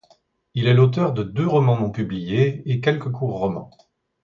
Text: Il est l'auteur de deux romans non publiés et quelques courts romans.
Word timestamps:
Il 0.55 0.65
est 0.67 0.73
l'auteur 0.73 1.13
de 1.13 1.21
deux 1.21 1.45
romans 1.47 1.79
non 1.79 1.91
publiés 1.91 2.63
et 2.67 2.81
quelques 2.81 3.11
courts 3.11 3.37
romans. 3.37 3.69